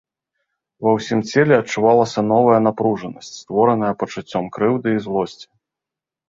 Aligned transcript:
Ва 0.85 0.93
ўсім 0.93 1.19
целе 1.31 1.55
адчувалася 1.63 2.21
новая 2.33 2.55
напружанасць, 2.69 3.29
створаная 3.43 3.93
пачуццём 4.01 4.45
крыўды 4.57 4.89
і 4.97 5.03
злосці. 5.07 5.47